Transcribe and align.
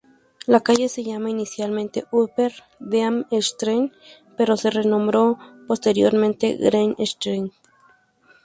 La 0.47 0.61
calle 0.61 0.89
se 0.89 1.03
llamaba 1.03 1.29
inicialmente 1.29 2.05
Upper 2.11 2.51
Dean 2.79 3.27
Street, 3.29 3.91
pero 4.35 4.57
se 4.57 4.71
renombró 4.71 5.37
posteriormente 5.67 6.57
Grey 6.59 6.95
Street. 6.97 7.51